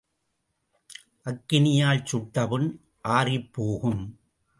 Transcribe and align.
அக்கினியால் 1.25 2.01
சுட்ட 2.05 2.47
புண் 2.47 2.67
ஆறிப் 3.09 3.51
போகும். 3.53 4.01